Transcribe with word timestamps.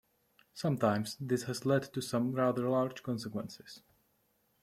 Sometimes, 0.55 1.15
this 1.19 1.43
has 1.43 1.63
led 1.63 1.93
to 1.93 2.01
some 2.01 2.31
rather 2.31 2.67
large 2.67 3.03
consequences. 3.03 3.83